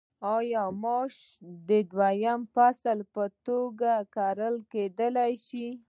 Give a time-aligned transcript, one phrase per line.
[0.35, 1.15] آیا ماش
[1.69, 5.67] د دویم فصل په توګه کرل کیدی شي؟